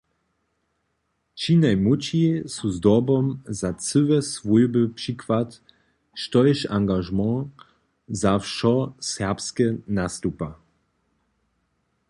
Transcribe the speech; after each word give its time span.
Ći 1.39 1.53
najmłódši 1.63 2.21
su 2.55 2.67
zdobom 2.77 3.25
za 3.59 3.69
cyłe 3.85 4.17
swójby 4.31 4.81
přikład, 4.97 5.49
štož 6.21 6.59
angažement 6.77 7.47
za 8.21 8.33
wšo 8.43 8.75
serbske 9.11 9.65
nastupa. 9.97 10.49